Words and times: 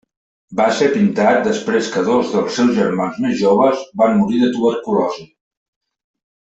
Va 0.59 0.65
ser 0.77 0.87
pintat 0.93 1.37
després 1.49 1.91
que 1.97 2.03
dos 2.07 2.33
dels 2.37 2.57
seus 2.61 2.73
germans 2.79 3.21
més 3.27 3.39
joves 3.45 3.87
van 4.03 4.19
morir 4.23 4.43
de 4.47 4.53
tuberculosi. 4.59 5.33